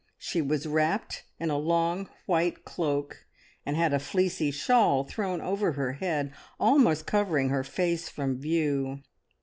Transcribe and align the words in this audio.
She 0.17 0.41
was 0.41 0.65
wrapped 0.65 1.25
up 1.37 1.41
in 1.43 1.49
a 1.51 1.59
long 1.59 2.09
white 2.25 2.65
cloak, 2.65 3.27
and 3.67 3.75
had 3.75 3.93
a 3.93 3.99
fleecy 3.99 4.49
shawl 4.49 5.03
thrown 5.03 5.41
over 5.41 5.73
her 5.73 5.93
head, 5.93 6.33
almost 6.59 7.05
covering 7.05 7.49
her 7.49 7.63
face 7.63 8.09
from 8.09 8.39
view. 8.39 9.03